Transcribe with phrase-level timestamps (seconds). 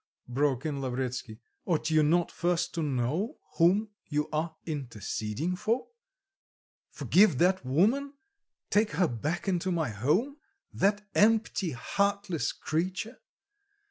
[0.27, 1.37] broke in Lavretsky.
[1.65, 5.89] "Ought you not first to know whom you are interceding for?
[6.89, 8.13] Forgive that woman,
[8.71, 10.37] take her back into my home,
[10.73, 13.19] that empty, heartless creature!